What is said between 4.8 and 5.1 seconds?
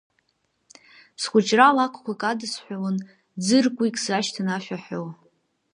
ҳәо.